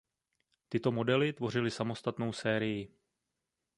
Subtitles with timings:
[0.69, 2.93] Tyto modely tvořily samostatnou sérii.